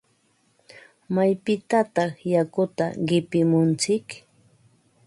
¿Maypitataq 1.15 2.13
yakuta 2.33 2.85
qipimuntsik? 3.07 4.05